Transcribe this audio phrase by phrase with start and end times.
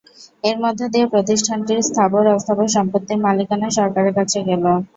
[0.43, 4.63] এর মধ্য দিয়ে প্রতিষ্ঠানটির স্থাবর অস্থাবর সম্পত্তির মালিকানা সরকারের কাছে গেল।